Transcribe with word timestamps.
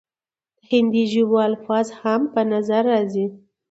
د 0.57 0.59
هندي 0.69 1.03
ژبو 1.11 1.37
الفاظ 1.49 1.87
هم 2.01 2.21
پۀ 2.33 2.41
نظر 2.53 2.83
راځي، 2.93 3.25